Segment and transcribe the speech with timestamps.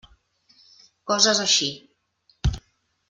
[1.11, 1.69] Coses així.